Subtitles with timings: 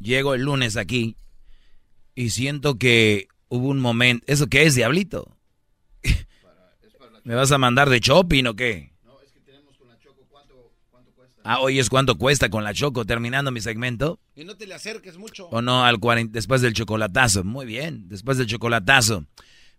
[0.00, 1.16] llego el lunes aquí
[2.14, 4.24] y siento que hubo un momento.
[4.26, 5.36] ¿Eso qué es, diablito?
[7.24, 8.92] ¿Me vas a mandar de shopping o qué?
[9.04, 11.40] No, es que tenemos con la Choco cuánto, cuánto cuesta.
[11.44, 14.18] Ah, hoy es cuánto cuesta con la Choco terminando mi segmento.
[14.34, 15.46] Y no te le acerques mucho.
[15.48, 17.44] O no, al 40, después del chocolatazo.
[17.44, 19.26] Muy bien, después del chocolatazo.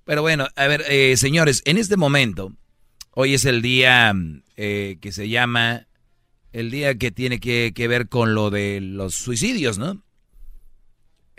[0.03, 2.53] Pero bueno, a ver, eh, señores, en este momento,
[3.11, 4.13] hoy es el día
[4.55, 5.87] eh, que se llama,
[6.53, 10.03] el día que tiene que, que ver con lo de los suicidios, ¿no?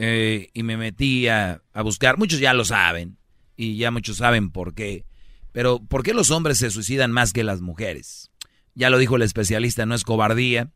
[0.02, 3.18] Eh, y me metí a, a buscar, muchos ya lo saben,
[3.54, 5.04] y ya muchos saben por qué.
[5.52, 8.30] Pero, ¿por qué los hombres se suicidan más que las mujeres?
[8.74, 10.70] Ya lo dijo el especialista, no es cobardía,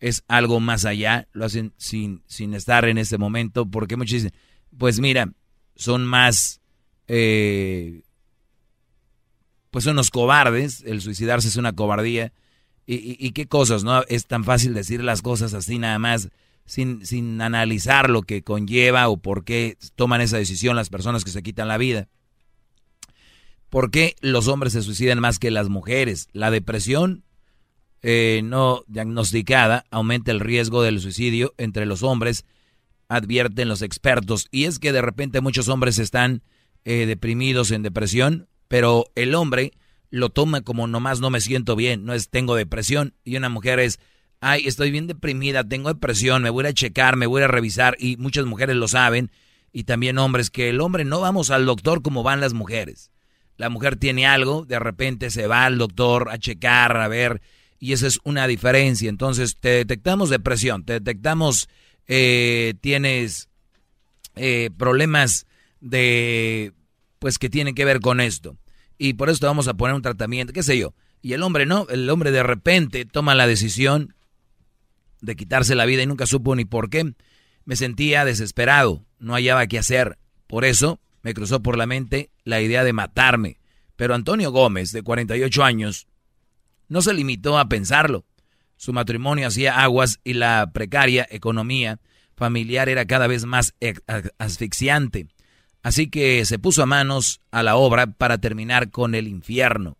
[0.00, 4.32] es algo más allá, lo hacen sin, sin estar en ese momento, porque muchos dicen,
[4.76, 5.32] pues mira,
[5.76, 6.60] son más,
[7.06, 8.02] eh,
[9.70, 12.32] pues son los cobardes, el suicidarse es una cobardía,
[12.86, 14.02] y, y, y, qué cosas, ¿no?
[14.08, 16.30] Es tan fácil decir las cosas así nada más,
[16.68, 21.30] sin, sin analizar lo que conlleva o por qué toman esa decisión las personas que
[21.30, 22.08] se quitan la vida.
[23.70, 26.28] ¿Por qué los hombres se suicidan más que las mujeres?
[26.32, 27.24] La depresión
[28.02, 32.44] eh, no diagnosticada aumenta el riesgo del suicidio entre los hombres,
[33.08, 34.46] advierten los expertos.
[34.50, 36.42] Y es que de repente muchos hombres están
[36.84, 39.72] eh, deprimidos en depresión, pero el hombre
[40.10, 43.14] lo toma como nomás no me siento bien, no es tengo depresión.
[43.24, 44.00] Y una mujer es,
[44.40, 47.96] ay, estoy bien deprimida, tengo depresión, me voy a checar, me voy a revisar.
[47.98, 49.30] Y muchas mujeres lo saben,
[49.72, 53.10] y también hombres, que el hombre no vamos al doctor como van las mujeres.
[53.56, 57.42] La mujer tiene algo, de repente se va al doctor a checar, a ver,
[57.78, 59.08] y esa es una diferencia.
[59.08, 61.68] Entonces, te detectamos depresión, te detectamos,
[62.06, 63.48] eh, tienes
[64.36, 65.46] eh, problemas
[65.80, 66.72] de,
[67.18, 68.56] pues que tienen que ver con esto.
[68.96, 70.94] Y por eso te vamos a poner un tratamiento, qué sé yo.
[71.20, 74.14] Y el hombre no, el hombre de repente toma la decisión
[75.20, 77.14] de quitarse la vida y nunca supo ni por qué.
[77.64, 80.18] Me sentía desesperado, no hallaba qué hacer.
[80.46, 83.58] Por eso me cruzó por la mente la idea de matarme.
[83.96, 86.06] Pero Antonio Gómez, de 48 años,
[86.88, 88.24] no se limitó a pensarlo.
[88.76, 92.00] Su matrimonio hacía aguas y la precaria economía
[92.36, 93.74] familiar era cada vez más
[94.38, 95.26] asfixiante.
[95.82, 99.98] Así que se puso a manos a la obra para terminar con el infierno.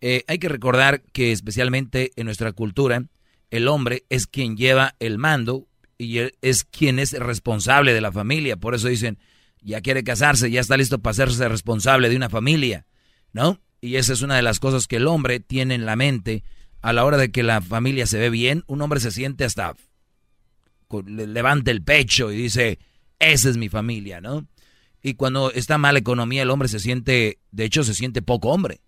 [0.00, 3.04] Eh, hay que recordar que especialmente en nuestra cultura,
[3.52, 5.68] el hombre es quien lleva el mando
[5.98, 8.56] y es quien es responsable de la familia.
[8.56, 9.18] Por eso dicen,
[9.60, 12.86] ya quiere casarse, ya está listo para hacerse responsable de una familia,
[13.34, 13.60] ¿no?
[13.82, 16.44] Y esa es una de las cosas que el hombre tiene en la mente
[16.80, 18.64] a la hora de que la familia se ve bien.
[18.68, 19.76] Un hombre se siente hasta,
[21.04, 22.78] levanta el pecho y dice,
[23.18, 24.46] esa es mi familia, ¿no?
[25.02, 28.80] Y cuando está mala economía, el hombre se siente, de hecho, se siente poco hombre.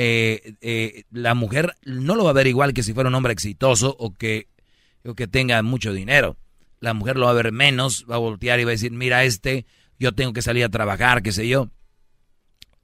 [0.00, 3.32] Eh, eh, la mujer no lo va a ver igual que si fuera un hombre
[3.32, 4.46] exitoso o que,
[5.04, 6.36] o que tenga mucho dinero.
[6.78, 9.24] La mujer lo va a ver menos, va a voltear y va a decir, mira
[9.24, 9.66] este,
[9.98, 11.70] yo tengo que salir a trabajar, qué sé yo.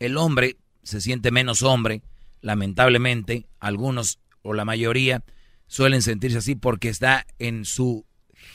[0.01, 2.03] El hombre se siente menos hombre,
[2.41, 5.23] lamentablemente, algunos o la mayoría
[5.69, 8.05] suelen sentirse así porque está en su,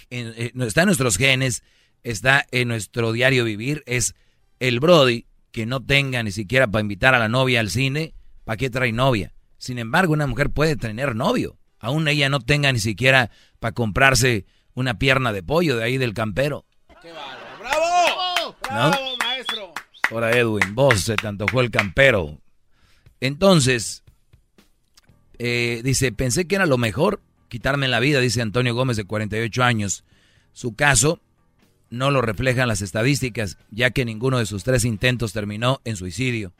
[0.10, 1.64] en, está en nuestros genes,
[2.04, 4.16] está en nuestro diario vivir, es
[4.60, 8.16] el Brody que no tenga ni siquiera para invitar a la novia al cine,
[8.50, 9.32] ¿para qué trae novia?
[9.60, 13.30] Sin embargo, una mujer puede tener novio, aún ella no tenga ni siquiera
[13.60, 16.66] para comprarse una pierna de pollo de ahí del campero.
[17.00, 18.56] ¡Qué ¡Bravo!
[18.64, 19.18] ¡Bravo, ¿No?
[19.24, 19.72] maestro!
[20.10, 22.42] Ahora Edwin, vos se te antojó el campero.
[23.20, 24.04] Entonces,
[25.38, 29.64] eh, dice, pensé que era lo mejor quitarme la vida, dice Antonio Gómez de 48
[29.64, 30.06] años.
[30.54, 31.22] Su caso
[31.92, 36.52] no lo reflejan las estadísticas, ya que ninguno de sus tres intentos terminó en suicidio.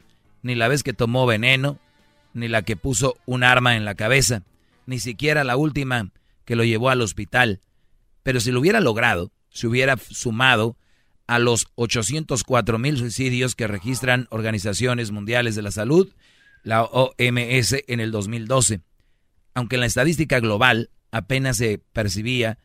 [0.42, 1.78] Ni la vez que tomó veneno,
[2.32, 4.42] ni la que puso un arma en la cabeza,
[4.86, 6.10] ni siquiera la última
[6.44, 7.60] que lo llevó al hospital.
[8.22, 10.76] Pero si lo hubiera logrado, se hubiera sumado
[11.26, 16.12] a los 804 mil suicidios que registran organizaciones mundiales de la salud,
[16.62, 18.80] la OMS, en el 2012.
[19.54, 22.58] Aunque en la estadística global apenas se percibía,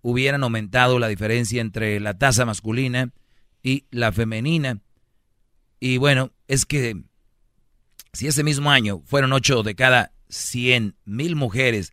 [0.00, 3.10] hubieran aumentado la diferencia entre la tasa masculina
[3.62, 4.80] y la femenina.
[5.80, 7.02] Y bueno, es que
[8.14, 11.92] si ese mismo año fueron 8 de cada 100 mil mujeres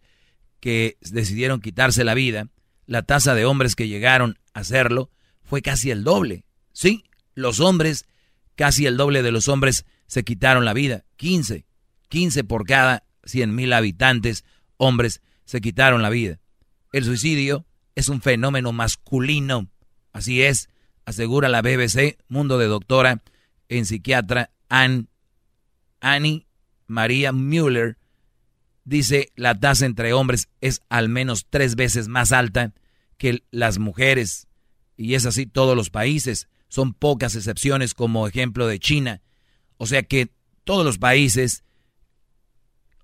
[0.59, 2.47] que decidieron quitarse la vida,
[2.85, 5.09] la tasa de hombres que llegaron a hacerlo
[5.44, 6.45] fue casi el doble.
[6.71, 7.03] Sí,
[7.33, 8.06] los hombres,
[8.56, 11.06] casi el doble de los hombres se quitaron la vida.
[11.18, 11.65] 15,
[12.09, 14.45] 15 por cada 100 mil habitantes,
[14.77, 16.39] hombres, se quitaron la vida.
[16.91, 17.65] El suicidio
[17.95, 19.69] es un fenómeno masculino.
[20.13, 20.69] Así es,
[21.06, 23.23] asegura la BBC, mundo de doctora
[23.69, 24.51] en psiquiatra
[26.01, 26.48] Annie
[26.88, 27.98] María Müller.
[28.83, 32.74] Dice, la tasa entre hombres es al menos tres veces más alta
[33.18, 34.48] que las mujeres.
[34.98, 36.50] Y es así todos los países.
[36.68, 39.21] Son pocas excepciones como ejemplo de China.
[39.77, 40.31] O sea que
[40.63, 41.63] todos los países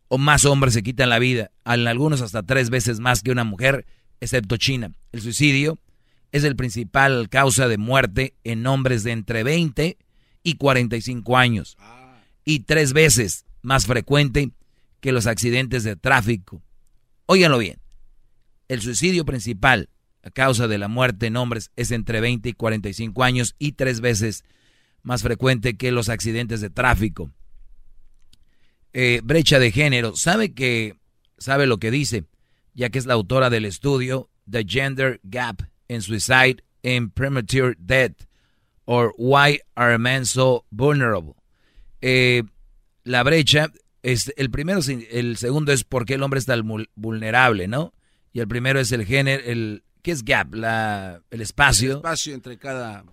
[0.09, 3.85] o más hombres se quitan la vida, algunos hasta tres veces más que una mujer,
[4.21, 4.93] excepto China.
[5.11, 5.79] El suicidio
[6.31, 9.97] es el principal causa de muerte en hombres de entre 20
[10.43, 11.77] y 45 años
[12.47, 14.51] y tres veces más frecuente
[15.01, 16.63] que los accidentes de tráfico.
[17.25, 17.81] Óiganlo bien,
[18.69, 19.89] el suicidio principal
[20.23, 23.99] a causa de la muerte en hombres es entre 20 y 45 años y tres
[23.99, 24.45] veces
[25.03, 27.31] más frecuente que los accidentes de tráfico.
[28.93, 30.95] Eh, brecha de género, sabe que
[31.37, 32.23] sabe lo que dice,
[32.73, 38.25] ya que es la autora del estudio The Gender Gap in Suicide and Premature Death,
[38.85, 41.36] or Why Are Men So Vulnerable.
[42.01, 42.43] Eh,
[43.03, 43.71] la brecha
[44.03, 44.79] es el primero,
[45.11, 47.93] el segundo es por qué el hombre es tan vulnerable, ¿no?
[48.33, 50.53] Y el primero es el género, el ¿qué es gap?
[50.53, 51.91] La, el espacio.
[51.91, 53.03] El espacio entre cada.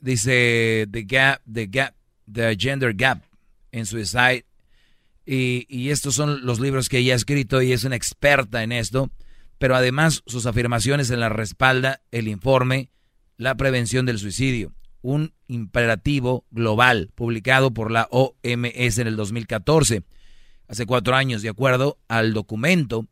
[0.00, 1.94] Dice the gap, the gap,
[2.32, 3.22] the gender gap
[3.70, 4.44] en Suicide.
[5.24, 8.72] Y, y estos son los libros que ella ha escrito y es una experta en
[8.72, 9.10] esto.
[9.58, 12.90] Pero además sus afirmaciones en la respalda el informe
[13.36, 14.72] La prevención del suicidio,
[15.02, 20.02] un imperativo global publicado por la OMS en el 2014,
[20.68, 23.06] hace cuatro años, de acuerdo al documento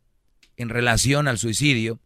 [0.57, 1.99] en relación al suicidio.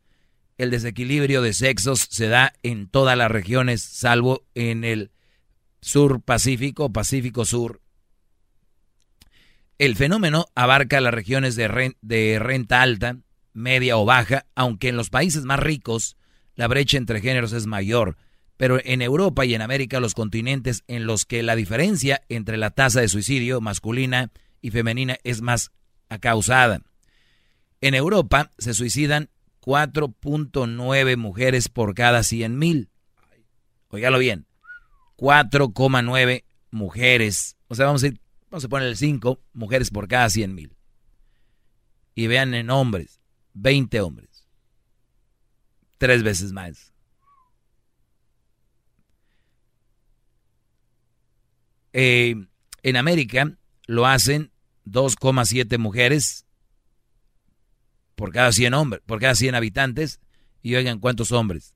[0.58, 5.12] El desequilibrio de sexos se da en todas las regiones, salvo en el
[5.82, 7.82] sur Pacífico, Pacífico Sur,
[9.78, 11.68] el fenómeno abarca las regiones de,
[12.40, 13.18] renta alta,
[13.52, 16.16] media o baja, aunque en los países más ricos
[16.56, 18.16] la brecha entre géneros es mayor,
[18.58, 22.72] pero en Europa y en América los continentes en los que la diferencia entre la
[22.72, 24.32] tasa de suicidio masculina
[24.62, 25.72] y femenina es más
[26.10, 26.82] acausada.
[27.82, 29.30] En Europa se suicidan
[29.62, 32.90] 4.9 mujeres por cada 100 mil.
[33.92, 34.46] Bien,
[35.18, 37.58] 4,9 mujeres.
[37.68, 38.20] O sea, vamos a ir
[38.56, 40.78] Vamos a poner el 5, mujeres por cada 100 mil.
[42.14, 43.20] Y vean en hombres,
[43.54, 44.48] 20 hombres.
[45.98, 46.94] Tres veces más.
[51.98, 52.36] Eh,
[52.84, 53.58] en América
[53.88, 54.52] lo hacen
[54.86, 56.46] 2,7 mujeres
[58.16, 60.20] por cada 100 hombres, por cada 100 habitantes.
[60.62, 61.74] Y oigan cuántos hombres.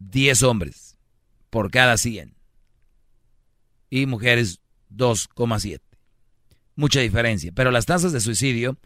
[0.00, 0.98] 10 hombres
[1.48, 2.34] por cada 100.
[3.88, 4.60] Y mujeres
[4.94, 5.80] 2,7.
[6.76, 7.50] Mucha diferencia.
[7.54, 8.78] Pero las tasas de suicidio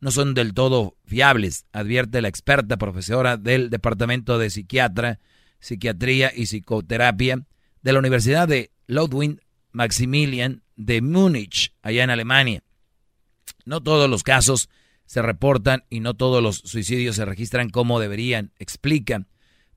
[0.00, 5.20] no son del todo fiables, advierte la experta profesora del Departamento de Psiquiatra,
[5.60, 7.44] Psiquiatría y Psicoterapia
[7.82, 9.40] de la Universidad de Ludwig
[9.76, 12.62] Maximilian de Múnich, allá en Alemania.
[13.66, 14.70] No todos los casos
[15.04, 19.26] se reportan y no todos los suicidios se registran como deberían, explica.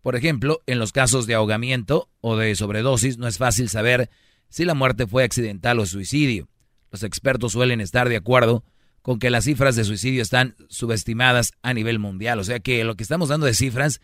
[0.01, 4.09] Por ejemplo, en los casos de ahogamiento o de sobredosis no es fácil saber
[4.47, 6.47] si la muerte fue accidental o suicidio.
[6.91, 8.63] Los expertos suelen estar de acuerdo
[9.01, 12.39] con que las cifras de suicidio están subestimadas a nivel mundial.
[12.39, 13.99] O sea que lo que estamos dando de cifras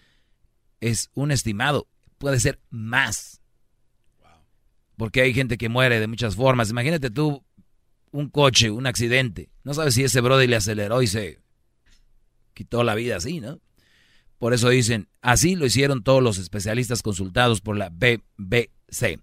[0.82, 1.88] es un estimado.
[2.18, 3.35] Puede ser más.
[4.98, 6.70] Porque hay gente que muere de muchas formas.
[6.70, 7.44] Imagínate tú
[8.12, 9.50] un coche, un accidente.
[9.64, 11.40] No sabes si ese brother le aceleró y se
[12.54, 13.60] quitó la vida así, ¿no?
[14.38, 19.20] Por eso dicen, así lo hicieron todos los especialistas consultados por la BBC.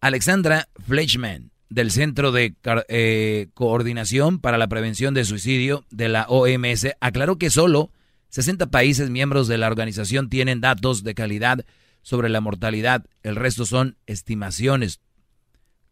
[0.00, 2.54] Alexandra Fleischman, del Centro de
[2.88, 7.92] eh, Coordinación para la Prevención de Suicidio de la OMS, aclaró que solo
[8.30, 11.64] 60 países miembros de la organización tienen datos de calidad
[12.08, 13.04] sobre la mortalidad.
[13.22, 15.02] El resto son estimaciones.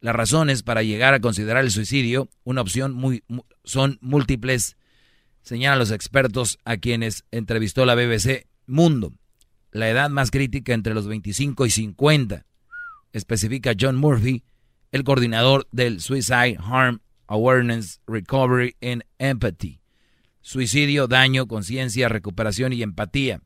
[0.01, 3.23] Las razones para llegar a considerar el suicidio una opción muy,
[3.65, 4.79] son múltiples,
[5.43, 9.13] señalan los expertos a quienes entrevistó la BBC Mundo.
[9.73, 12.47] La edad más crítica entre los 25 y 50
[13.13, 14.43] especifica John Murphy,
[14.93, 19.83] el coordinador del Suicide Harm Awareness Recovery and Empathy.
[20.41, 23.43] Suicidio, daño, conciencia, recuperación y empatía.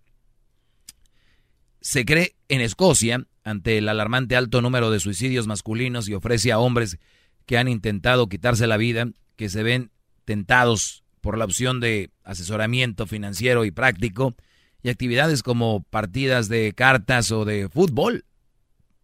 [1.81, 6.59] Se cree en Escocia, ante el alarmante alto número de suicidios masculinos y ofrece a
[6.59, 6.99] hombres
[7.47, 9.91] que han intentado quitarse la vida, que se ven
[10.25, 14.35] tentados por la opción de asesoramiento financiero y práctico
[14.83, 18.25] y actividades como partidas de cartas o de fútbol.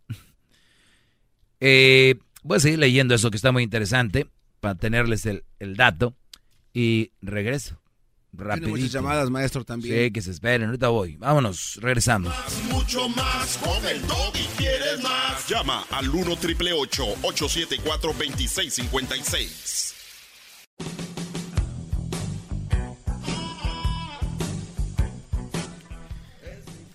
[1.59, 4.27] Eh, voy a seguir leyendo eso que está muy interesante
[4.61, 5.43] para tenerles el,
[5.75, 6.15] dato
[6.75, 7.81] y regreso.
[8.37, 10.07] Tiene muchas llamadas, maestro, también.
[10.07, 10.67] Sí, que se esperen.
[10.67, 11.17] Ahorita voy.
[11.17, 12.33] Vámonos, regresamos.
[12.71, 13.59] mucho más.
[13.59, 15.49] Con el y quieres más.
[15.49, 19.95] Llama al 1 triple 874 2656.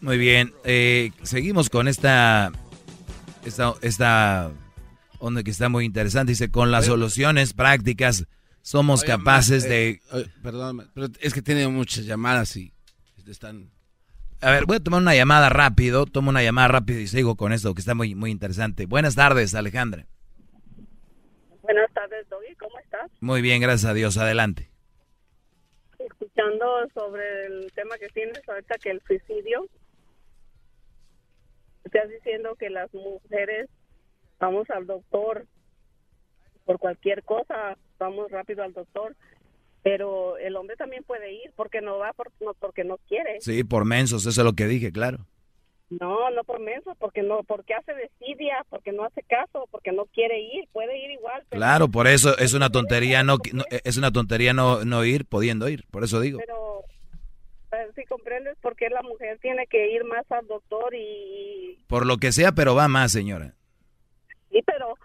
[0.01, 2.51] Muy bien, eh, seguimos con esta,
[3.45, 4.51] esta, esta
[5.19, 6.31] onda que está muy interesante.
[6.31, 8.25] Dice, con las soluciones prácticas
[8.61, 10.01] somos capaces de...
[10.13, 12.73] Eh, perdón, pero es que tiene muchas llamadas y
[13.27, 13.71] están...
[14.41, 17.53] A ver, voy a tomar una llamada rápido, tomo una llamada rápido y sigo con
[17.53, 18.87] esto que está muy, muy interesante.
[18.87, 20.07] Buenas tardes, Alejandra.
[21.61, 23.11] Buenas tardes, Doggy, ¿cómo estás?
[23.19, 24.71] Muy bien, gracias a Dios, adelante.
[25.99, 29.67] Escuchando sobre el tema que tienes ahorita, que el suicidio,
[31.83, 33.69] estás diciendo que las mujeres
[34.39, 35.45] vamos al doctor
[36.65, 39.15] por cualquier cosa, vamos rápido al doctor,
[39.83, 43.41] pero el hombre también puede ir porque no va por, no, porque no quiere.
[43.41, 45.25] Sí, por mensos, eso es lo que dije, claro.
[45.89, 50.05] No, no por mensos, porque no, porque hace desidia, porque no hace caso, porque no
[50.05, 51.43] quiere ir, puede ir igual.
[51.49, 53.37] claro, por eso es una tontería no,
[53.83, 56.39] es una tontería no, no ir pudiendo ir, por eso digo.
[56.39, 56.85] Pero
[57.95, 61.77] si comprendes por qué la mujer tiene que ir más al doctor y...
[61.87, 63.55] Por lo que sea, pero va más, señora.
[64.49, 64.95] Sí, pero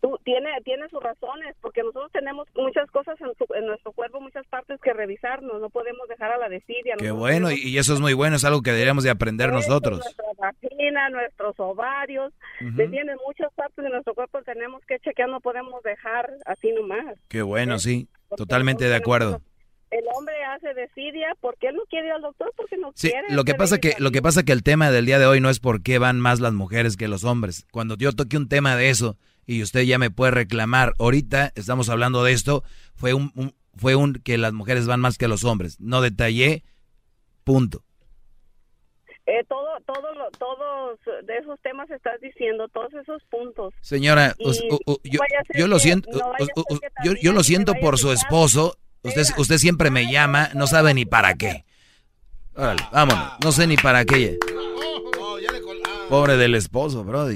[0.00, 4.80] tú tiene tiene sus razones porque nosotros tenemos muchas cosas en, nuestro cuerpo muchas partes
[4.80, 8.36] que revisarnos no podemos dejar a la desidia qué bueno y eso es muy bueno
[8.36, 10.00] es algo que deberíamos de aprender nosotros.
[10.00, 15.40] nuestra vagina nuestros ovarios tienen muchas partes de nuestro cuerpo que tenemos que chequear no
[15.40, 17.16] podemos dejar así nomás.
[17.28, 19.40] Qué bueno sí totalmente de acuerdo.
[19.90, 23.44] el hombre hace desidia porque él no quiere ir al doctor porque no sí, lo
[23.44, 25.60] que pasa que lo que pasa que el tema del día de hoy no es
[25.60, 27.66] por qué van más las mujeres que los hombres.
[27.70, 29.16] Cuando yo toque un tema de eso
[29.50, 32.62] y usted ya me puede reclamar, ahorita estamos hablando de esto,
[32.94, 35.80] fue un, fue un que las mujeres van más que los hombres.
[35.80, 36.62] No detallé,
[37.44, 37.84] punto.
[39.26, 43.74] Eh, todo, todo, todos de esos temas estás diciendo, todos esos puntos.
[43.80, 44.34] Señora,
[45.54, 46.10] yo, lo siento,
[47.04, 51.06] yo, yo lo siento por su esposo Usted, usted siempre me llama, no sabe ni
[51.06, 51.64] para qué.
[52.54, 54.38] Órale, vámonos, no sé ni para qué.
[56.10, 57.26] Pobre del esposo, bro.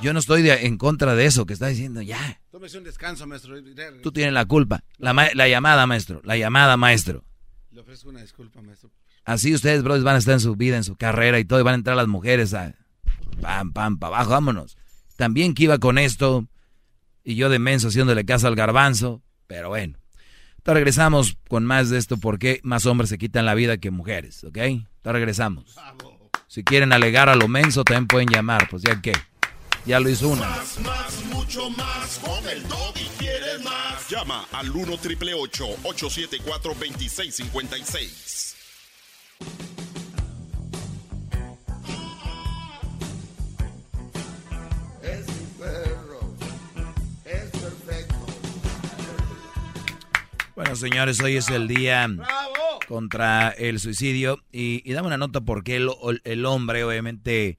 [0.00, 2.40] Yo no estoy en contra de eso que está diciendo, ya.
[2.50, 3.56] Tómese un descanso, maestro.
[4.02, 4.84] Tú tienes la culpa.
[4.96, 6.20] La, la llamada, maestro.
[6.24, 7.24] La llamada, maestro.
[7.72, 8.90] Le ofrezco una disculpa, maestro.
[9.24, 11.62] Así ustedes, bro, van a estar en su vida, en su carrera y todo, y
[11.62, 12.74] van a entrar las mujeres a
[13.42, 14.78] pam, pam, para abajo, vámonos.
[15.16, 16.46] También que iba con esto,
[17.24, 19.98] y yo de menso haciéndole caso al garbanzo, pero bueno.
[20.64, 24.44] Ahora regresamos con más de esto porque más hombres se quitan la vida que mujeres,
[24.44, 24.58] ¿ok?
[25.02, 25.74] Ahora regresamos.
[26.46, 29.12] Si quieren alegar a lo menso, también pueden llamar, pues ya que.
[29.86, 30.48] Ya lo hizo una.
[30.48, 32.18] Más, más, mucho más.
[32.18, 32.62] Con el
[32.96, 34.08] y quieres más.
[34.08, 38.56] Llama al 1 triple 874 2656.
[50.54, 52.08] Bueno, señores, hoy es el día
[52.88, 55.88] contra el suicidio y, dame una nota porque el,
[56.24, 57.58] el hombre obviamente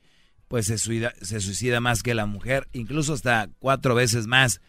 [0.49, 4.59] pues se suicida, más que la mujer, incluso hasta cuatro veces más.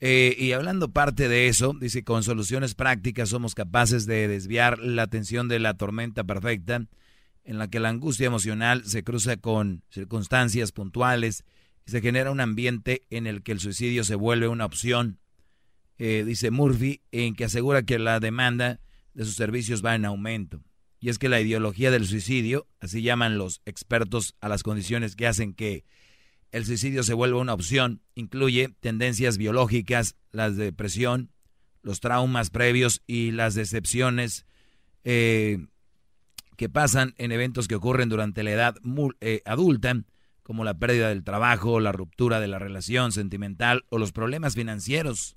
[0.00, 5.02] Eh, y hablando parte de eso, dice, con soluciones prácticas somos capaces de desviar la
[5.02, 6.86] atención de la tormenta perfecta
[7.44, 11.44] en la que la angustia emocional se cruza con circunstancias puntuales
[11.86, 15.20] y se genera un ambiente en el que el suicidio se vuelve una opción
[16.02, 18.80] eh, dice Murphy, en que asegura que la demanda
[19.12, 20.62] de sus servicios va en aumento.
[21.00, 25.26] Y es que la ideología del suicidio, así llaman los expertos a las condiciones que
[25.26, 25.84] hacen que
[26.52, 31.30] el suicidio se vuelva una opción, incluye tendencias biológicas, la depresión,
[31.82, 34.44] los traumas previos y las decepciones
[35.04, 35.58] eh,
[36.56, 38.76] que pasan en eventos que ocurren durante la edad
[39.20, 40.02] eh, adulta,
[40.42, 45.36] como la pérdida del trabajo, la ruptura de la relación sentimental o los problemas financieros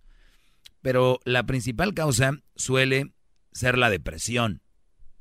[0.84, 3.14] pero la principal causa suele
[3.54, 4.62] ser la depresión.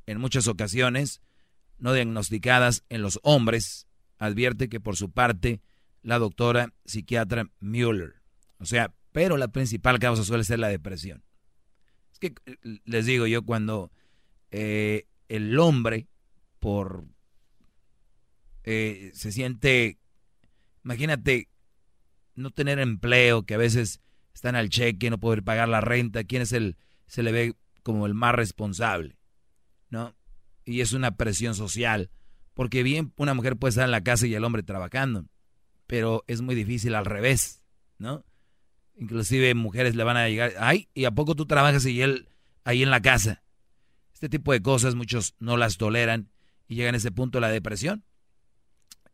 [0.07, 1.21] En muchas ocasiones,
[1.79, 3.87] no diagnosticadas en los hombres,
[4.19, 5.61] advierte que por su parte
[6.03, 8.23] la doctora psiquiatra Mueller.
[8.59, 11.23] O sea, pero la principal causa suele ser la depresión.
[12.13, 12.35] Es que
[12.85, 13.91] les digo yo cuando
[14.51, 16.09] eh, el hombre
[16.59, 17.05] por
[18.65, 19.99] eh, se siente,
[20.85, 21.49] imagínate
[22.35, 24.01] no tener empleo, que a veces
[24.35, 28.07] están al cheque, no poder pagar la renta, quién es el, se le ve como
[28.07, 29.19] el más responsable,
[29.93, 30.17] ¿no?
[30.65, 32.11] Y es una presión social,
[32.55, 35.27] porque bien una mujer puede estar en la casa y el hombre trabajando,
[35.87, 37.63] pero es muy difícil al revés,
[37.99, 38.25] ¿no?
[38.97, 42.29] Inclusive mujeres le van a llegar, ay, ¿y a poco tú trabajas y él
[42.65, 43.43] ahí en la casa?
[44.15, 46.31] Este tipo de cosas muchos no las toleran
[46.69, 48.05] y llegan a ese punto la depresión.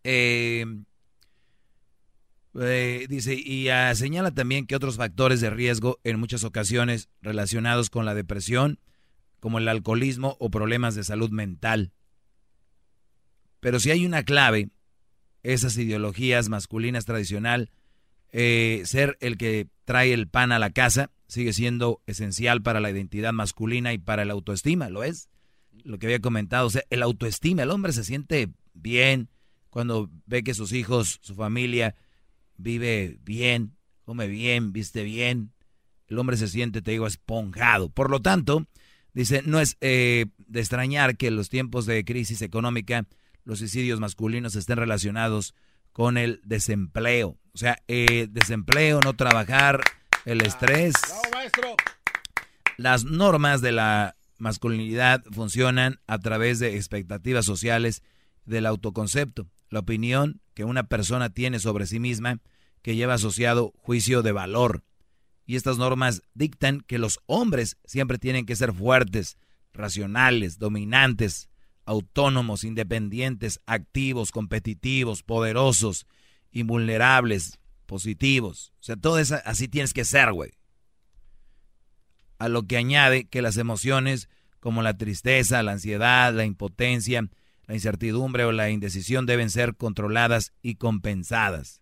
[0.05, 0.65] Eh,
[2.55, 8.05] eh, dice, y señala también que otros factores de riesgo en muchas ocasiones relacionados con
[8.05, 8.79] la depresión,
[9.41, 11.93] como el alcoholismo o problemas de salud mental.
[13.61, 14.71] Pero si hay una clave,
[15.43, 17.71] esas ideologías masculinas tradicional,
[18.31, 22.91] eh, ser el que trae el pan a la casa sigue siendo esencial para la
[22.91, 25.29] identidad masculina y para la autoestima, ¿lo es?
[25.85, 29.29] Lo que había comentado, o sea, el autoestima, el hombre se siente bien
[29.71, 31.95] cuando ve que sus hijos, su familia,
[32.57, 35.53] vive bien, come bien, viste bien.
[36.07, 37.91] El hombre se siente, te digo, esponjado.
[37.91, 38.67] Por lo tanto,
[39.23, 43.07] dice, no es eh, de extrañar que en los tiempos de crisis económica
[43.45, 45.55] los suicidios masculinos estén relacionados
[45.93, 47.39] con el desempleo.
[47.55, 49.81] O sea, eh, desempleo, no trabajar,
[50.25, 50.95] el estrés.
[52.77, 58.03] Las normas de la masculinidad funcionan a través de expectativas sociales
[58.45, 62.41] del autoconcepto la opinión que una persona tiene sobre sí misma
[62.83, 64.83] que lleva asociado juicio de valor.
[65.49, 69.39] Y estas normas dictan que los hombres siempre tienen que ser fuertes,
[69.73, 71.49] racionales, dominantes,
[71.87, 76.07] autónomos, independientes, activos, competitivos, poderosos,
[76.53, 78.75] invulnerables, positivos.
[78.75, 80.51] O sea, todo eso así tienes que ser, güey.
[82.39, 84.29] A lo que añade que las emociones
[84.61, 87.27] como la tristeza, la ansiedad, la impotencia,
[87.67, 91.81] la incertidumbre o la indecisión deben ser controladas y compensadas.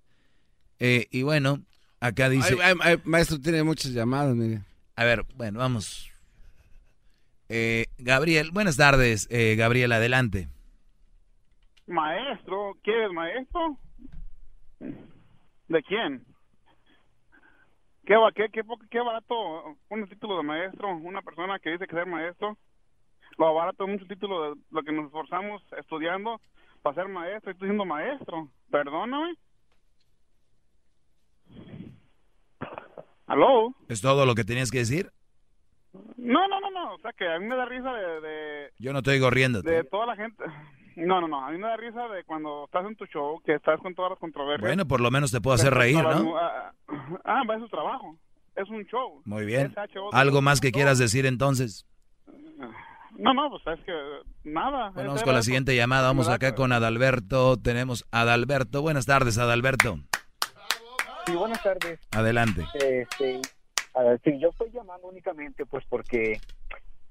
[0.78, 1.64] Eh, y bueno,
[2.00, 2.56] acá dice...
[3.04, 4.62] maestro tiene muchas llamadas, mire.
[4.96, 6.10] A ver, bueno, vamos.
[7.48, 10.48] Eh, Gabriel, buenas tardes, eh, Gabriel, adelante.
[11.86, 13.78] Maestro, ¿quieres maestro?
[14.80, 16.24] ¿De quién?
[18.04, 20.96] ¿Qué, qué, qué, qué barato un título de maestro?
[20.96, 22.56] Una persona que dice que ser maestro
[23.38, 26.40] lo barato mucho título de lo que nos esforzamos estudiando
[26.82, 27.52] para ser maestro.
[27.52, 28.48] Estoy siendo maestro.
[28.70, 29.34] Perdóname.
[33.26, 33.74] ¿Aló?
[33.88, 35.10] ¿Es todo lo que tenías que decir?
[36.16, 36.94] No, no, no, no.
[36.94, 38.70] O sea, que a mí me da risa de...
[38.78, 39.62] Yo no estoy corriendo.
[39.62, 40.44] De toda la gente.
[40.96, 41.44] No, no, no.
[41.44, 44.10] A mí me da risa de cuando estás en tu show, que estás con todas
[44.10, 44.66] las controversias.
[44.66, 46.38] Bueno, por lo menos te puedo hacer reír, ¿no?
[46.38, 46.72] Ah,
[47.24, 48.16] ah, es su trabajo.
[48.54, 49.20] Es un show.
[49.24, 49.74] Muy bien.
[50.12, 51.86] ¿Algo más que quieras decir entonces?
[53.18, 53.92] No, no, pues es que
[54.44, 54.90] nada.
[54.90, 56.08] Bueno, vamos con la siguiente llamada.
[56.08, 57.58] Vamos acá con Adalberto.
[57.58, 58.82] Tenemos Adalberto.
[58.82, 59.98] Buenas tardes, Adalberto.
[61.26, 61.98] Sí, buenas tardes.
[62.12, 62.64] Adelante.
[62.74, 63.40] Este,
[64.22, 66.40] sí, yo estoy llamando únicamente pues porque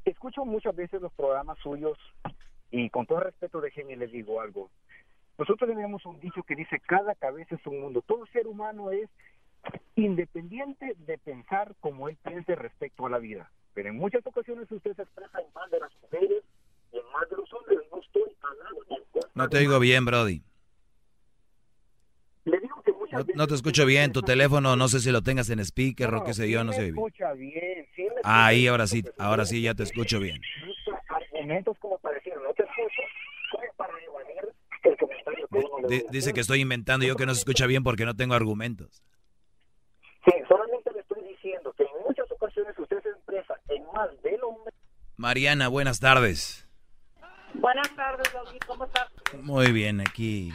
[0.05, 1.97] escucho muchas veces los programas suyos
[2.71, 4.69] y con todo respeto déjenme les digo algo.
[5.37, 8.01] Nosotros tenemos un dicho que dice cada cabeza es un mundo.
[8.07, 9.09] Todo ser humano es
[9.95, 13.51] independiente de pensar como él piense respecto a la vida.
[13.73, 16.41] Pero en muchas ocasiones usted se expresa en más de las mujeres
[16.93, 17.79] y en más de los hombres.
[17.91, 18.81] No estoy hablando
[19.33, 20.41] No te digo bien, Brody.
[22.45, 25.21] Le digo que muchas no, no, te escucho bien, tu teléfono no sé si lo
[25.21, 26.95] tengas en speaker o qué sé yo, no sé bien.
[26.95, 30.41] Escucha bien sí ah, ahí ahora sí, ahora sí ya te escucho bien.
[31.09, 33.01] Argumentos como para decir, no te escucho,
[33.77, 37.39] para evadir el comentario que uno le Dice que estoy inventando yo que no se
[37.39, 39.03] escucha bien porque no tengo argumentos.
[40.25, 44.43] Sí, solamente le estoy diciendo que en muchas ocasiones usted se expresa en más del
[44.43, 44.73] hombre.
[45.17, 46.67] Mariana, buenas tardes.
[47.53, 49.07] Buenas tardes, Doggy, ¿cómo estás?
[49.41, 50.51] Muy bien, aquí.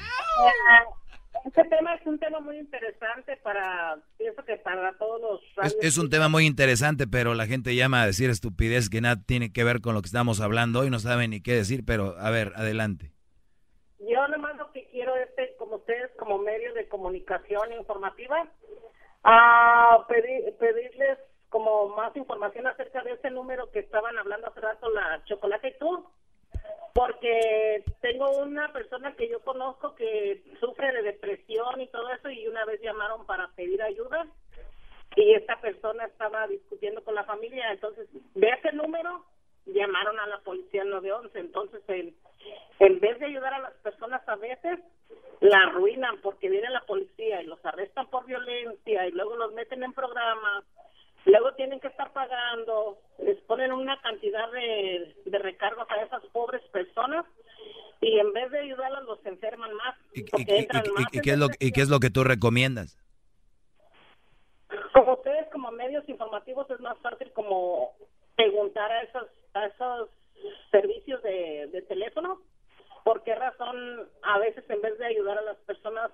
[1.44, 5.64] Este tema es un tema muy interesante para, pienso que para todos los...
[5.64, 9.16] Es, es, un tema muy interesante, pero la gente llama a decir estupidez que nada
[9.26, 12.14] tiene que ver con lo que estamos hablando hoy, no saben ni qué decir, pero
[12.18, 13.12] a ver, adelante.
[14.00, 18.46] Yo nomás lo que quiero es, como ustedes, como medio de comunicación informativa,
[19.24, 24.90] a pedir, pedirles como más información acerca de ese número que estaban hablando hace rato,
[24.90, 26.06] la Chocolate y tú,
[26.94, 32.46] porque tengo una persona que yo conozco que sufre de depresión y todo eso y
[32.46, 34.26] una vez llamaron para pedir ayuda
[35.16, 39.24] y esta persona estaba discutiendo con la familia, entonces ve ese número,
[39.66, 42.14] llamaron a la policía 911, entonces en,
[42.78, 44.78] en vez de ayudar a las personas a veces
[45.40, 49.82] la arruinan porque viene la policía y los arrestan por violencia y luego los meten
[49.82, 50.64] en programas,
[51.24, 56.62] luego tienen que estar pagando, les ponen una cantidad de, de recargos a esas pobres
[56.72, 57.26] personas
[58.00, 59.96] y en vez de ayudarlas los enferman más.
[60.14, 62.96] ¿Y, qué, es lo, ¿Y qué es lo que tú recomiendas?
[64.92, 67.92] como ustedes como medios informativos es más fácil como
[68.36, 70.10] preguntar a esos a esos
[70.70, 72.40] servicios de, de teléfono
[73.04, 76.10] por qué razón a veces en vez de ayudar a las personas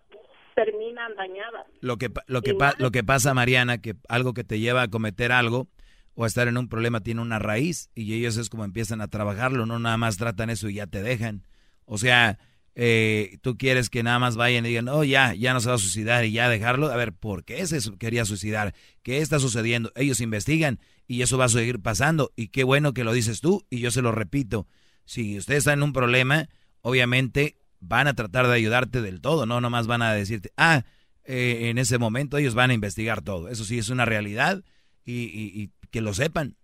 [0.57, 1.67] terminan dañadas.
[1.81, 5.31] Lo que lo que lo que pasa Mariana que algo que te lleva a cometer
[5.31, 5.69] algo
[6.15, 9.09] o a estar en un problema tiene una raíz y ellos es como empiezan a
[9.09, 11.45] trabajarlo, no nada más tratan eso y ya te dejan.
[11.85, 12.39] O sea,
[12.75, 15.77] eh, tú quieres que nada más vayan y digan, oh, ya, ya no se va
[15.77, 16.89] a suicidar y ya dejarlo.
[16.89, 18.75] A ver, ¿por qué se quería suicidar?
[19.03, 19.93] ¿Qué está sucediendo?
[19.95, 22.33] Ellos investigan y eso va a seguir pasando.
[22.35, 24.67] Y qué bueno que lo dices tú y yo se lo repito.
[25.05, 26.49] Si usted está en un problema,
[26.81, 30.83] obviamente van a tratar de ayudarte del todo, no nomás van a decirte, ah,
[31.25, 33.49] eh, en ese momento ellos van a investigar todo.
[33.49, 34.63] Eso sí es una realidad
[35.05, 36.55] y, y, que lo sepan.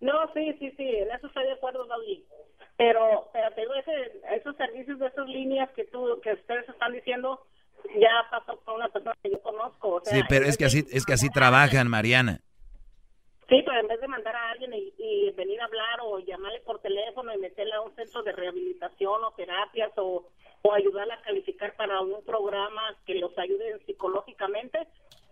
[0.00, 2.20] No, sí, sí, sí, en eso estoy de acuerdo, David.
[2.76, 7.46] Pero, pero tengo ese, esos servicios de esas líneas que tú, que ustedes están diciendo,
[7.96, 10.02] ya pasó con una persona que yo conozco.
[10.04, 12.40] sí, pero es que así, es que así trabajan, Mariana.
[13.48, 16.80] Sí, pero en vez de mandar a alguien y, venir a hablar o llamarle por
[16.80, 17.38] teléfono y
[18.20, 20.28] de rehabilitación o terapias o,
[20.62, 24.86] o ayudarla a calificar para un programa que los ayude psicológicamente,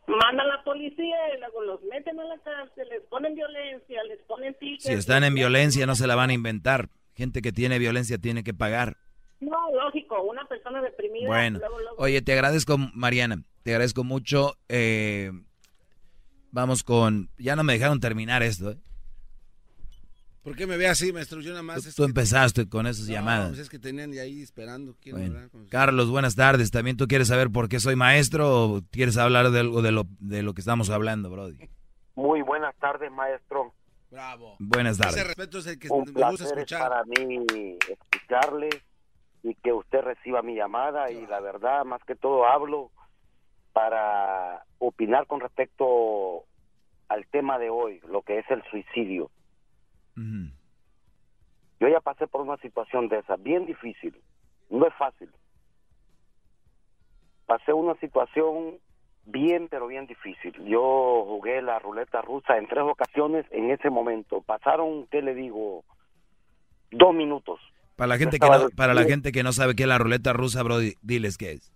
[0.07, 4.19] mandan a la policía y luego los meten a la cárcel, les ponen violencia, les
[4.21, 4.85] ponen tickets.
[4.85, 6.89] Si están en violencia no se la van a inventar.
[7.15, 8.97] Gente que tiene violencia tiene que pagar.
[9.41, 11.29] No, lógico, una persona deprimida.
[11.29, 11.61] Bueno,
[11.99, 14.57] oye, te agradezco, Mariana, te agradezco mucho.
[14.69, 15.31] Eh,
[16.53, 17.31] Vamos con...
[17.39, 18.73] Ya no me dejaron terminar esto.
[18.73, 18.77] ¿eh?
[20.43, 21.41] ¿Por qué me ve así, maestro?
[21.41, 21.95] Yo nada más...
[21.95, 23.51] Tú, empezaste con esas llamadas.
[23.51, 24.97] Pues es que tenían ahí esperando.
[25.69, 26.71] Carlos, buenas tardes.
[26.71, 30.05] ¿También tú quieres saber por qué soy maestro o quieres hablar de algo de lo,
[30.19, 31.69] de lo que estamos hablando, Brody?
[32.15, 33.75] Muy buenas tardes, maestro.
[34.11, 34.57] Bravo.
[34.59, 35.17] Buenas tardes.
[35.17, 36.89] Ese respeto es el que Un me gusta escuchar.
[36.89, 37.47] para mí
[37.89, 38.71] escucharle
[39.43, 42.91] y que usted reciba mi llamada y la verdad, más que todo hablo
[43.73, 46.45] para opinar con respecto
[47.09, 49.31] al tema de hoy, lo que es el suicidio.
[50.17, 54.15] Yo ya pasé por una situación de esa, bien difícil,
[54.69, 55.31] no es fácil.
[57.47, 58.79] Pasé una situación
[59.25, 60.53] bien, pero bien difícil.
[60.65, 64.43] Yo jugué la ruleta rusa en tres ocasiones en ese momento.
[64.43, 65.85] Pasaron, ¿qué le digo?
[66.91, 67.61] Dos minutos.
[67.97, 70.33] Para la gente, que no, para la gente que no sabe qué es la ruleta
[70.33, 71.73] rusa, bro, diles qué es.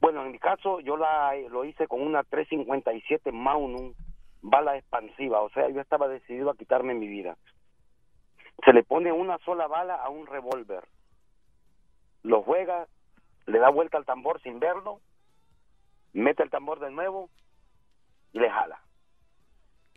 [0.00, 3.92] Bueno, en mi caso yo la, lo hice con una 357 Magnum,
[4.42, 7.36] bala expansiva, o sea, yo estaba decidido a quitarme mi vida.
[8.64, 10.84] Se le pone una sola bala a un revólver,
[12.22, 12.86] lo juega,
[13.46, 15.00] le da vuelta al tambor sin verlo,
[16.12, 17.30] mete el tambor de nuevo
[18.32, 18.80] y le jala.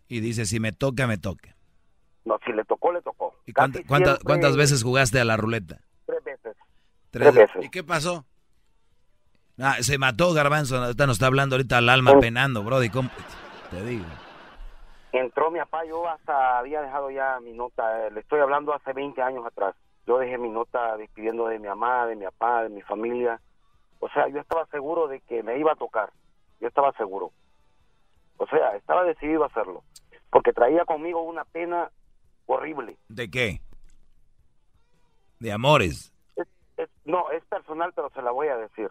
[0.08, 1.56] Y dice, si me toca, me toca.
[2.24, 3.36] No, si le tocó, le tocó.
[3.46, 5.82] ¿Y cuántas veces jugaste a la ruleta?
[6.06, 6.56] Tres veces.
[7.12, 7.66] Tres veces.
[7.66, 8.26] ¿Y qué pasó?
[9.58, 12.90] Ah, se mató Garbanzo, nos está hablando ahorita al alma penando, Brody.
[12.90, 14.06] Te digo.
[15.16, 18.92] Entró mi papá, yo hasta había dejado ya mi nota, eh, le estoy hablando hace
[18.92, 19.74] 20 años atrás.
[20.06, 23.40] Yo dejé mi nota despidiendo de mi mamá, de mi papá, de mi familia.
[24.00, 26.12] O sea, yo estaba seguro de que me iba a tocar.
[26.60, 27.32] Yo estaba seguro.
[28.36, 29.84] O sea, estaba decidido a hacerlo.
[30.32, 31.90] Porque traía conmigo una pena
[32.46, 32.98] horrible.
[33.08, 33.62] ¿De qué?
[35.40, 36.12] ¿De amores?
[37.06, 38.90] no, es personal, pero se la voy a decir.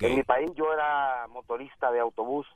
[0.00, 2.46] En mi país yo era motorista de autobús.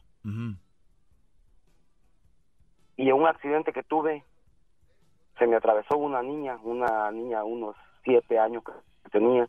[3.01, 4.23] Y en un accidente que tuve,
[5.39, 9.49] se me atravesó una niña, una niña unos siete años que tenía.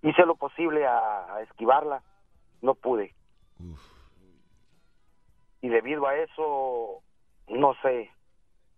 [0.00, 2.02] Hice lo posible a, esquivarla,
[2.62, 3.14] no pude.
[5.60, 7.02] Y debido a eso,
[7.48, 8.10] no sé,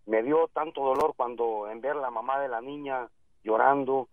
[0.06, 3.06] me dio tanto dolor cuando en ver la mamá de la niña
[3.44, 4.08] llorando,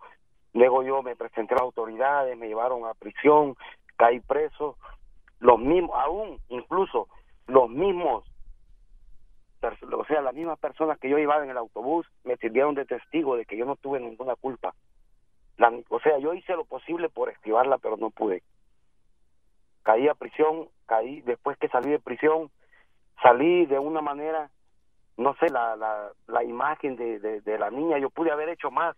[0.53, 3.57] luego yo me presenté a las autoridades, me llevaron a prisión,
[3.97, 4.77] caí preso,
[5.39, 7.07] los mismos, aún incluso
[7.47, 8.28] los mismos,
[9.61, 13.35] o sea, las mismas personas que yo iba en el autobús me sirvieron de testigo
[13.35, 14.73] de que yo no tuve ninguna culpa.
[15.89, 18.43] o sea, yo hice lo posible por esquivarla, pero no pude.
[19.83, 22.49] Caí a prisión, caí, después que salí de prisión,
[23.21, 24.49] salí de una manera,
[25.17, 28.95] no sé, la, la, la imagen de, de la niña, yo pude haber hecho más,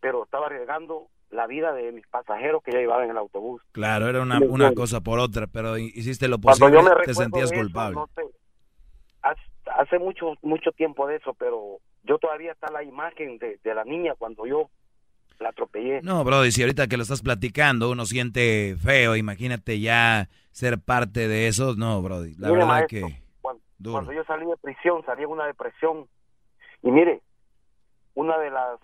[0.00, 3.60] pero estaba arriesgando la vida de mis pasajeros que ya llevaba en el autobús.
[3.72, 8.00] Claro, era una, una cosa por otra, pero hiciste lo posible, te sentías culpable.
[9.86, 14.14] Hace mucho mucho tiempo de eso, pero yo todavía está la imagen de, la niña
[14.18, 14.70] cuando yo
[15.38, 16.00] la atropellé.
[16.02, 20.78] No, bro, y si ahorita que lo estás platicando uno siente feo, imagínate ya ser
[20.78, 23.02] parte de eso, no, bro, la verdad que...
[23.82, 26.06] cuando yo salí de prisión, salí en una depresión,
[26.82, 27.20] y mire,
[28.14, 28.78] una de las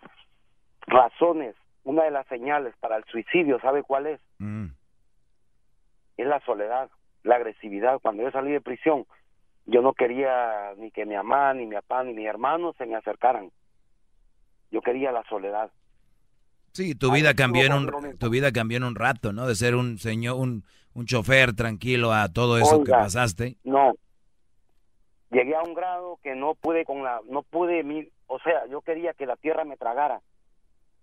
[0.87, 4.21] razones una de las señales para el suicidio, ¿sabe cuál es?
[4.38, 4.67] Mm.
[6.17, 6.91] Es la soledad.
[7.25, 8.01] la agresividad.
[8.01, 9.07] Cuando yo salí de prisión,
[9.66, 12.96] yo no quería ni que mi mamá, ni mi papá, ni mi hermano se me
[12.96, 13.51] acercaran.
[14.70, 15.70] Yo quería la soledad.
[16.72, 19.46] Sí, tu vida cambió en un tu vida cambió en un rato, ¿no?
[19.46, 23.57] De ser un señor, un, un chofer tranquilo a todo eso que pasaste.
[23.62, 23.92] No.
[25.31, 28.81] Llegué a un grado que no pude con la no pude mi, o sea, yo
[28.81, 30.20] quería que la tierra me tragara.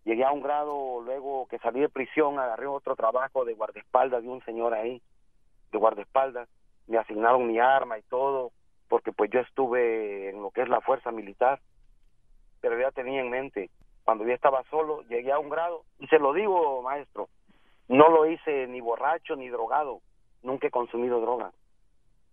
[0.06, 4.30] Llegué a un grado luego que salí de prisión, agarré otro trabajo de guardaespaldas de
[4.30, 5.02] un señor ahí,
[5.72, 6.50] de guardaespaldas.
[6.90, 8.52] Me asignaron mi arma y todo,
[8.90, 11.62] porque pues yo estuve en lo que es la fuerza militar.
[12.60, 13.70] Pero ya tenía en mente
[14.10, 17.30] cuando yo estaba solo, llegué a un grado, y se lo digo, maestro,
[17.90, 20.02] no lo hice ni borracho ni drogado,
[20.42, 21.52] nunca he consumido droga.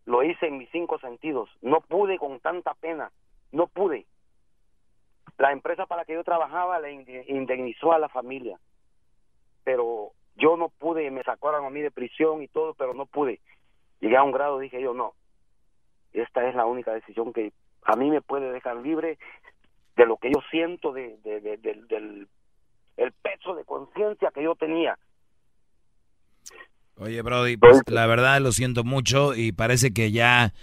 [0.06, 3.12] Lo hice en mis cinco sentidos, no pude con tanta pena,
[3.52, 4.06] no pude.
[5.36, 8.58] La empresa para la que yo trabajaba le indemnizó a la familia,
[9.62, 13.38] pero yo no pude, me sacaron a mí de prisión y todo, pero no pude.
[14.00, 15.14] Llegué a un grado, dije yo, no,
[16.12, 19.18] esta es la única decisión que a mí me puede dejar libre
[19.96, 22.28] de lo que yo siento, de, del
[22.96, 24.98] el peso de conciencia que yo tenía.
[26.98, 30.54] Oye, Brody, pues la verdad lo siento mucho y parece que ya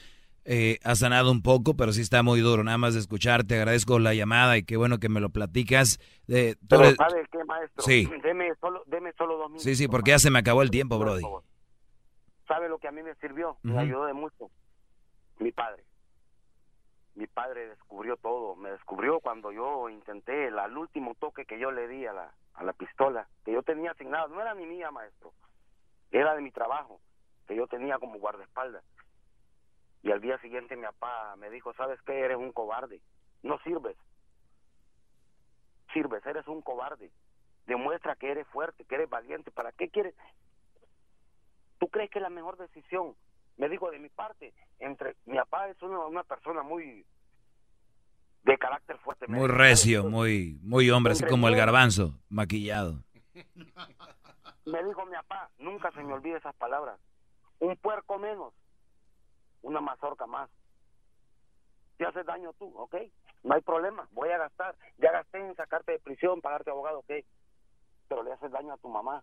[0.45, 2.63] eh, ha sanado un poco, pero sí está muy duro.
[2.63, 5.99] Nada más de escucharte, agradezco la llamada y qué bueno que me lo platicas.
[6.25, 7.83] De, pero ¿sabes qué, maestro?
[7.83, 8.09] Sí.
[8.23, 9.63] Deme solo, deme solo dos minutos.
[9.63, 11.23] Sí, sí, porque ya se me acabó el tiempo, Brody.
[12.47, 13.57] ¿Sabe lo que a mí me sirvió?
[13.63, 14.49] Me ayudó de mucho.
[15.39, 15.83] Mi padre
[17.15, 21.71] mi padre descubrió todo, me descubrió cuando yo intenté el, al último toque que yo
[21.71, 24.91] le di a la, a la pistola, que yo tenía asignado, no era ni mía,
[24.91, 25.31] maestro,
[26.11, 26.99] era de mi trabajo,
[27.47, 28.83] que yo tenía como guardaespaldas.
[30.01, 32.19] Y al día siguiente mi papá me dijo, ¿sabes qué?
[32.19, 33.01] Eres un cobarde,
[33.43, 33.95] no sirves,
[35.93, 37.11] sirves, eres un cobarde,
[37.67, 40.15] demuestra que eres fuerte, que eres valiente, ¿para qué quieres?
[41.83, 43.13] ¿Tú crees que es la mejor decisión?
[43.57, 47.05] me dijo de mi parte, entre mi papá es una, una persona muy
[48.43, 49.27] de carácter fuerte.
[49.27, 53.03] Muy recio, muy muy hombre, así como el garbanzo, maquillado.
[54.65, 56.97] Me dijo mi papá, nunca se me olvide esas palabras.
[57.59, 58.53] Un puerco menos,
[59.61, 60.49] una mazorca más.
[61.97, 62.95] Te haces daño tú, ¿ok?
[63.43, 64.73] No hay problema, voy a gastar.
[64.99, 67.11] Ya gasté en sacarte de prisión, pagarte abogado, ¿ok?
[68.07, 69.21] Pero le haces daño a tu mamá.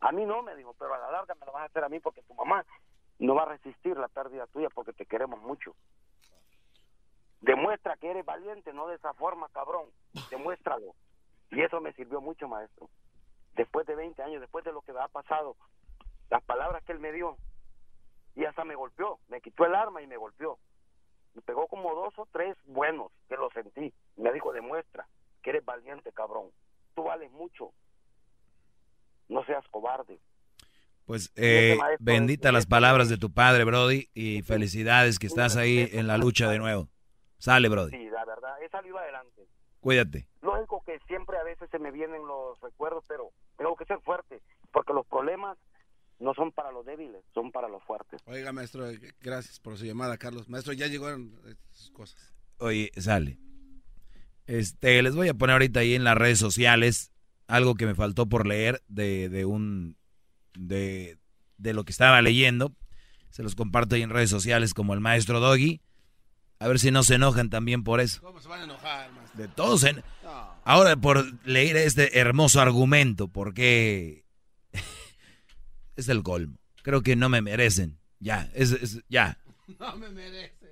[0.00, 1.88] A mí no, me dijo, pero a la larga me lo vas a hacer a
[1.88, 2.64] mí porque tu mamá
[3.18, 5.74] no va a resistir la pérdida tuya porque te queremos mucho.
[7.40, 9.86] Demuestra que eres valiente, no de esa forma, cabrón.
[10.30, 10.94] Demuéstralo.
[11.50, 12.88] Y eso me sirvió mucho, maestro.
[13.54, 15.56] Después de 20 años, después de lo que ha pasado,
[16.30, 17.36] las palabras que él me dio,
[18.36, 20.58] y hasta me golpeó, me quitó el arma y me golpeó.
[21.34, 23.92] Me pegó como dos o tres buenos, que lo sentí.
[24.16, 25.06] Me dijo, demuestra
[25.42, 26.50] que eres valiente, cabrón.
[26.94, 27.72] Tú vales mucho.
[29.30, 30.18] No seas cobarde.
[31.06, 36.06] Pues eh, bendita las palabras de tu padre, Brody, y felicidades que estás ahí en
[36.06, 36.88] la lucha de nuevo.
[37.38, 37.96] Sale, Brody.
[37.96, 39.46] Sí, la verdad, he salido adelante.
[39.80, 40.28] Cuídate.
[40.42, 44.42] Lógico que siempre a veces se me vienen los recuerdos, pero tengo que ser fuerte,
[44.72, 45.56] porque los problemas
[46.18, 48.20] no son para los débiles, son para los fuertes.
[48.26, 48.84] Oiga, maestro,
[49.20, 50.48] gracias por su llamada, Carlos.
[50.48, 51.32] Maestro, ya llegaron
[51.70, 52.34] sus cosas.
[52.58, 53.38] Oye, sale.
[54.46, 57.12] Este, les voy a poner ahorita ahí en las redes sociales
[57.50, 59.96] algo que me faltó por leer de, de un
[60.54, 61.18] de,
[61.58, 62.74] lo que estaba leyendo.
[63.30, 65.80] Se los comparto ahí en redes sociales como el maestro Doggy.
[66.58, 68.20] A ver si no se enojan también por eso.
[68.22, 69.84] ¿Cómo se van a enojar, De todos.
[69.84, 70.02] En...
[70.64, 74.24] Ahora, por leer este hermoso argumento, porque
[75.96, 76.58] es el colmo.
[76.82, 77.98] Creo que no me merecen.
[78.18, 79.38] Ya, es, ya.
[79.78, 80.70] No me merecen.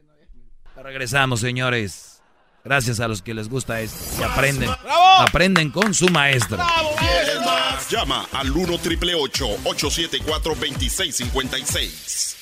[0.76, 2.17] Regresamos, señores.
[2.64, 4.68] Gracias a los que les gusta esto y aprenden.
[5.18, 6.58] Aprenden con su maestro.
[6.98, 7.88] ¿Quieres más?
[7.90, 12.37] Llama al 1 triple 874 2656.